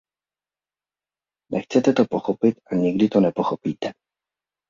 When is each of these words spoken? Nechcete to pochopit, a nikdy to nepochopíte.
Nechcete 1.51 1.93
to 1.93 2.05
pochopit, 2.05 2.59
a 2.71 2.75
nikdy 2.75 3.09
to 3.09 3.19
nepochopíte. 3.19 3.91